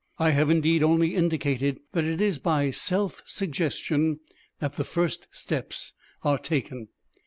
I 0.17 0.31
have 0.31 0.49
indeed 0.49 0.81
only 0.81 1.13
indicated 1.13 1.79
that 1.91 2.05
it 2.05 2.19
is 2.19 2.39
by 2.39 2.71
self 2.71 3.21
suggestion 3.23 4.19
that 4.59 4.73
the 4.73 4.83
first 4.83 5.27
steps 5.31 5.93
are 6.23 6.39
taken. 6.39 6.87